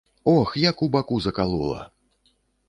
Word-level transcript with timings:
Ох, 0.31 0.53
як 0.57 0.81
у 0.81 0.89
баку 0.89 1.19
закалола. 1.21 1.91